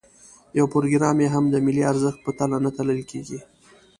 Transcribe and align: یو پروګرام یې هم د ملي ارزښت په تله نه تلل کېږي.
یو 0.57 0.65
پروګرام 0.73 1.17
یې 1.23 1.27
هم 1.35 1.45
د 1.49 1.55
ملي 1.65 1.83
ارزښت 1.91 2.19
په 2.25 2.31
تله 2.39 2.57
نه 2.65 2.69
تلل 2.77 3.01
کېږي. 3.11 3.39